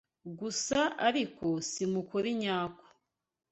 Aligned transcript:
gusa 0.39 0.79
ariko 1.07 1.45
si 1.69 1.83
mu 1.91 2.01
kuri 2.09 2.29
nyako 2.41 2.85